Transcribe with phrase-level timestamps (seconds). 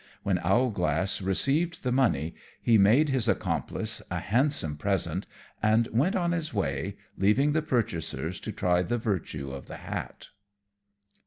[0.23, 5.27] When Owlglass received the money he made his accomplice a handsome present
[5.61, 10.29] and went on his way, leaving the purchasers to try the virtue of the hat.